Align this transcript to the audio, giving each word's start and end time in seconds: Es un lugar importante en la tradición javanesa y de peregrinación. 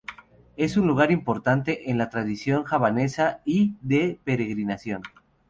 Es 0.57 0.77
un 0.77 0.87
lugar 0.87 1.11
importante 1.11 1.91
en 1.91 1.99
la 1.99 2.09
tradición 2.09 2.63
javanesa 2.63 3.41
y 3.45 3.75
de 3.83 4.19
peregrinación. 4.23 5.03